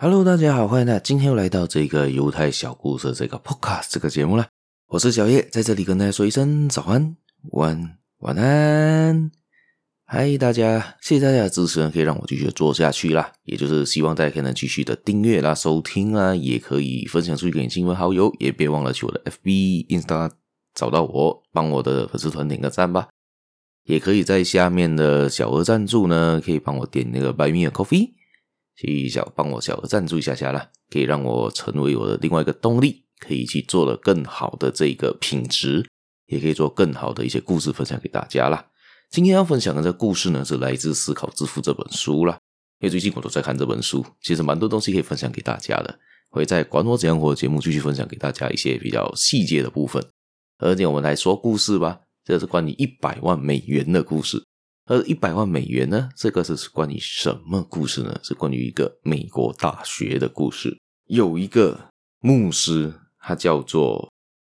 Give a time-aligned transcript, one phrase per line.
[0.00, 4.46] Hello，大家好，欢迎大家今天又来到这个犹太小故事这个 Podcast 这个节目了。
[4.86, 7.16] 我是小叶，在这里跟大家说一声早安、
[7.50, 9.28] 晚、晚安。
[10.04, 13.32] 嗨，大家，谢谢大家的支持，可以让我继续做下去啦。
[13.42, 20.30] 也就是希望大家可以能继续的订阅啦、收听啦，也可以分享出去给你亲朋好友，也别忘了去我的 FB、Insta
[20.76, 23.08] 找到我，帮我的粉丝团点个赞吧。
[23.82, 28.12] 也可以在下面的小额赞助呢，可以帮我点那个 Buy Me a Coffee。
[28.80, 35.84] 去小帮我小额赞助一下下啦，可以让我成为我的另外一个动力，可以去做了更好的这个品质，
[36.26, 38.64] 也可以做更好的一些故事分享给大家啦。
[39.10, 42.38] 今天要分享的这个故事呢，是来自《思考致富》这本书啦。
[42.80, 45.98] 因为最近我都在看这本书，其实蛮多东西可以分享给大家的。
[46.30, 50.06] 会在管我怎样活的节目继续分享给大家一些比较细节的部分。
[50.58, 54.44] 而且我们来说故事吧，这是关于一百万美元的故事。
[54.88, 56.08] 而一百万美元呢？
[56.16, 58.18] 这个是关于什么故事呢？
[58.22, 60.78] 是关于一个美国大学的故事。
[61.06, 61.90] 有一个
[62.20, 64.10] 牧师，他叫做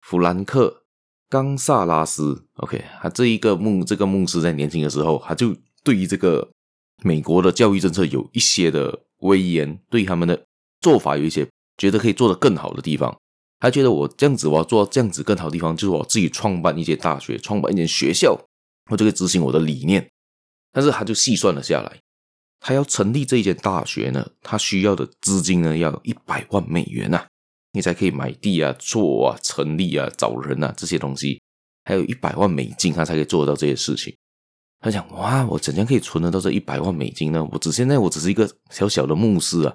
[0.00, 0.68] 弗兰克·
[1.30, 2.44] 冈萨拉斯。
[2.56, 6.50] OK，他这一个牧这个牧师在年轻的时候，他就对于这个
[7.04, 10.44] 美国的教育政策有一些的威严，对他们的
[10.80, 11.46] 做法有一些
[11.78, 13.16] 觉得可以做得更好的地方。
[13.60, 18.36] 他觉得我这样子，我要做到这样子更好的地方，就是我自己创办一间大学，创办一间学校，
[18.90, 20.10] 我就可以执行我的理念。
[20.76, 21.98] 但是他就细算了下来，
[22.60, 27.26] 他要成立这一间大学呢，他需要的资金呢要一百万美元呐、啊，
[27.72, 31.40] 你才可以买地啊、做啊、成立啊、找人啊这些东西，
[31.84, 34.14] 还有一百万美金，他才可以做得到这些事情。
[34.80, 37.42] 他想，哇，我怎样可以存得到这一百万美金呢？
[37.52, 39.74] 我只现在我只是一个小小的牧师啊，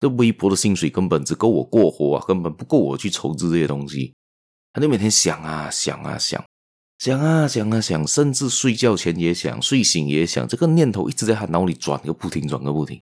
[0.00, 4.12] 这微薄的薪水根本只够我过活啊，根本不够我去筹资这些东西。
[4.74, 6.44] 他就每天想啊想啊想。
[7.02, 13.02] 想啊想啊想，甚至睡觉前也想，睡醒也想，这个念头一直在他脑里转个不停，转个不停。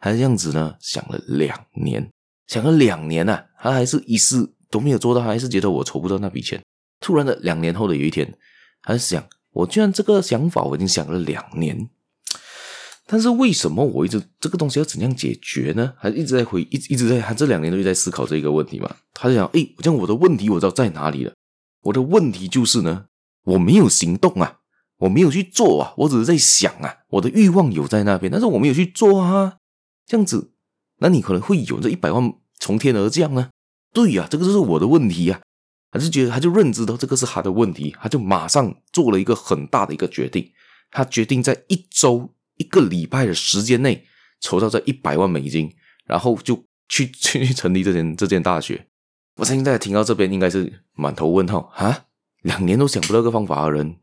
[0.00, 2.06] 他这样子呢，想了两年，
[2.46, 6.62] 想了两年啊，他还是一事都没有做到，还是觉得我筹不到那笔钱。
[7.00, 8.36] 突然的，两年后的有一天，
[8.82, 11.88] 他就想，我居然这个想法我已经想了两年，
[13.06, 15.94] 但是为什么我一直这个东西要怎样解决呢？
[15.96, 18.94] 还一直在回，一直一直在，他这两年都在思考这个问题嘛。
[19.14, 21.32] 他就想，诶，这样我的问题我知道在哪里了，
[21.84, 23.06] 我的问题就是呢。
[23.48, 24.58] 我没有行动啊，
[24.98, 29.58] 我没有去做啊，我只是在想啊，我的欲望有在那边，但是我没有去做啊，
[30.06, 30.52] 这样子，
[30.98, 33.50] 那你可能会有这一百万从天而降呢？
[33.92, 35.46] 对呀、这个就是我的问题呀、啊。
[35.90, 40.52] 他就觉得，他就认知到这个是他的问题，他就马上做了一个很大的一个决定，
[40.90, 44.04] 他决定在一周一个礼拜的时间内
[44.40, 48.86] 筹到这一百万美金，然后就去 去成立这间这间大学。
[49.36, 52.04] 我相信大家听到这边应该是满头问号啊。
[52.42, 53.96] 两年都想不到个方法的人，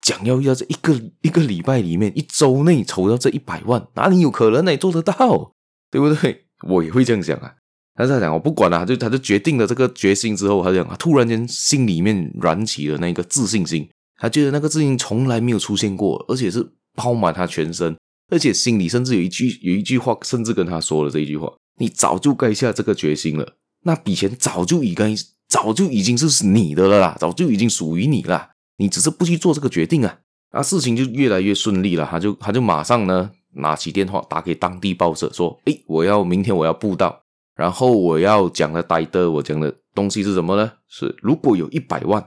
[0.00, 4.76] 讲要要在一个一个礼拜里面一周内筹到这一百万，哪里有可能呢？
[4.76, 5.52] 做得到，
[5.90, 6.46] 对不对？
[6.66, 7.54] 我也会这样想啊。
[7.94, 17.96] 但是他讲我不管了，他就他就决定了这个决心之后，他就讲，突然间心里面燃起了那个自信心，他觉得那个自信从来没有出现过，而且是包满他全身，
[18.30, 25.14] 而且心里甚至有一句有一句话，甚至跟他说了这一句话：你早就该下这个决心了，那笔钱早就已该。
[25.48, 30.18] 早就已经是你的了啦，早就已经属于你了，你只是不去做这个决定啊，
[30.52, 32.06] 那事情就越来越顺利了。
[32.10, 37.22] 他就他就马上呢拿起电话打给当地报社说：“诶，我要明天我要布道，
[37.56, 40.70] 然后我要讲的待的我讲的东西是什么呢？
[40.86, 42.24] 是如果有一百万，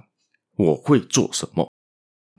[0.57, 1.69] 我会做什么？”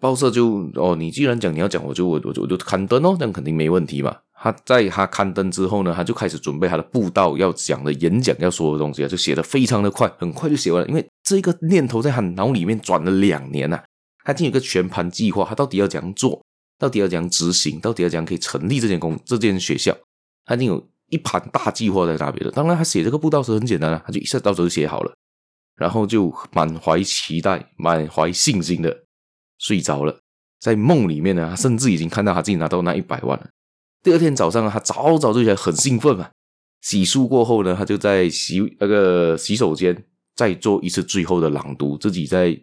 [0.03, 4.13] 报社就哦，你既然讲你要讲，我就我我就我就刊登哦，那肯定没问题嘛。
[4.35, 10.89] 他在他刊登之后呢，他就开始准备他的布道要讲的演讲要说的东西啊，就写得非常的快，很快就写完了。
[10.89, 13.85] 因为这个念头在他脑里面转了两年呐、啊，
[14.25, 16.45] 他已经有个全盘计划，他到底要怎样做，
[16.81, 19.97] 到底要怎样执行，到底要怎样可以成立这间公这间学校，
[20.45, 22.51] 他已经有一盘大计划在那边了。
[22.51, 25.15] 当然，他写这个布道是很简单的，他就一下到时候就写好了，
[25.77, 29.02] 然后就满怀期待、满怀信心的
[29.63, 30.19] 睡着了。
[30.61, 33.49] 在梦里面呢，他甚至已经看到他自己拿到那一百万了。
[34.03, 36.31] 第二天早上，他早早就起来，很兴奋嘛。
[36.81, 40.05] 洗漱过后呢，他就在洗那个洗手间
[40.35, 42.59] 再做一次最后的朗读，自己在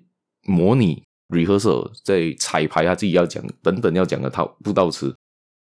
[0.46, 5.16] 模拟 rehearsal，在彩排他自己要讲等等要讲的套布道词。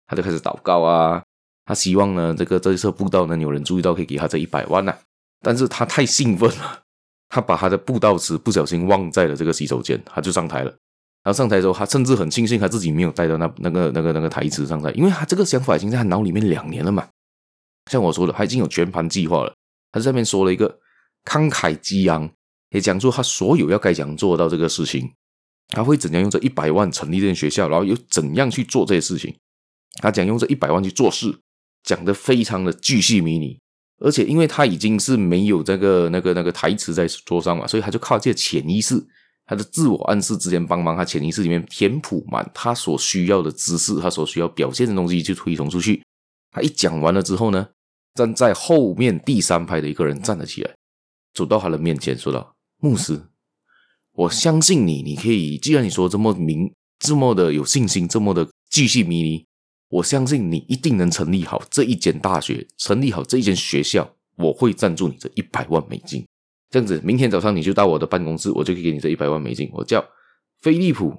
[0.07, 1.23] 他就开始祷告啊，
[1.65, 4.99] 他希望呢，这个这一次布道能有人注意到，可以给他这一百万呐、啊。
[5.41, 6.83] 但是他太兴奋了，
[7.29, 10.75] 他把他的布道词不小心忘在了这个洗手间，他就上台了。
[11.25, 17.09] 然后上台之后，他甚至很庆幸他自己没有带到那那个那个那个台词上台，因为他这个想法已经在他脑里面两年了嘛。
[17.91, 19.55] 像我说的，他已经有全盘计划了。
[19.93, 20.79] 他在这边说了一个
[21.25, 22.31] 慷慨激昂，
[22.71, 25.11] 也讲出他所有要该讲做到这个事情。
[25.69, 29.35] 他会怎样用这一百万成立这间学校，然后又怎样去做这些事情？
[30.01, 31.41] 他讲用这一百万去做事，
[31.83, 33.59] 讲得非常的巨细靡遗。
[34.01, 38.95] 而且因为他已经是没有这个那个那个台词在桌上嘛，所以他就靠这潜意识，
[39.49, 46.03] 他的自我暗示之间帮忙他潜意识里面填补满他所需要的知识，他所需要表现的东西就推送出去。
[46.51, 47.67] 他一讲完了之后呢，
[48.15, 50.75] 站在后面第三排的一个人站了起来，
[51.33, 53.23] 走到他的面前说道：“牧师，
[54.13, 59.47] 我相信你，你可以，既然你说这么明，这么的有信心，这么的继续迷离。”
[59.89, 64.15] 我相信你一定能成立好这一间大学，成立好这一间学校。
[64.37, 66.25] 我会赞助你这一百万美金，
[66.71, 69.69] 这样子，明天早上你就到我的办公室，我就可以给你这一百万美金。
[69.73, 70.05] 我叫
[70.61, 71.15] 菲利普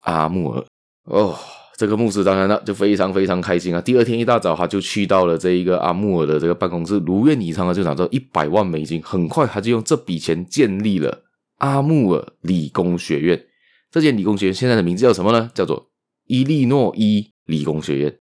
[0.00, 0.64] 阿穆尔。
[1.04, 1.38] 哦，
[1.76, 3.80] 这个牧师当然了，就非常非常开心啊。
[3.80, 9.02] 第二天一大早，他就去到了这一个阿穆尔的这个办公室，如愿以偿的就拿到一百万美金。
[9.02, 11.24] 很快，他就用这笔钱建立了
[11.58, 13.46] 阿穆尔理工学院。
[13.90, 15.50] 这间理工学院现在的名字叫什么呢？
[15.54, 15.90] 叫做
[16.26, 17.30] 伊利诺伊。
[17.46, 18.16] 理工学院，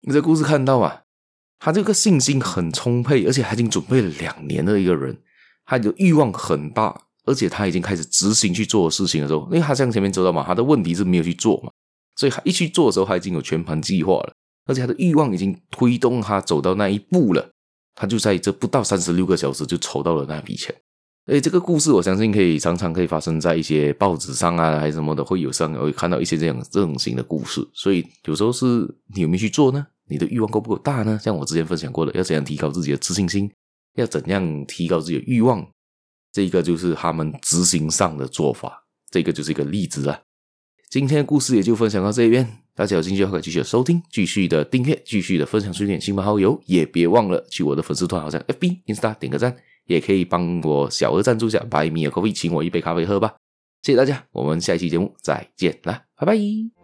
[0.00, 1.02] 你这故事看到啊，
[1.58, 5.18] 他这个信心很充沛，而且还已经准备了两年的一个人，
[5.70, 11.70] 他的欲望很大，而且他已经开始执行去做的事情的时候，因为他像前面知道嘛，他的问题是没有去做嘛，
[12.16, 14.32] 所以他一去做的时候，他已经有全盘计划了，
[14.66, 17.50] 而且他的欲望已经推动他走到那一步了，
[17.94, 20.74] 他就在这不到三十六个小时就筹到了那笔钱。
[21.26, 27.64] 诶，这个故事我相信可以常常可以发生在一些报纸上啊，还是什么的，会有上会看到一些这样这种型的故事。
[27.72, 28.66] 所以有时候是
[29.14, 29.86] 你有没有去做呢？
[30.08, 31.16] 你的欲望够不够大呢？
[31.22, 33.48] 像我之前分享过的，要怎样提高自己的自信心？
[33.94, 35.66] 要怎样提高自己的欲望？
[36.32, 38.84] 这个就是他们执行上的做法。
[39.10, 40.20] 这个就是一个例子啊。
[40.88, 49.56] 今天的故事也就分享到这边，大家有兴趣的话可以继续收听，继续的订阅，继续的分享出点亲朋好友，也别忘了去我的粉丝团，好像 FB、Insta 点个赞。
[49.86, 53.34] 也可以帮我小额赞助下，Buy me a coffee，请我一杯咖啡喝吧，
[53.82, 56.79] 谢谢大家，我们下一期节目再见啦，拜拜。